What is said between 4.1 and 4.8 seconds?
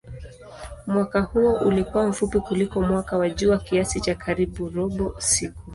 karibu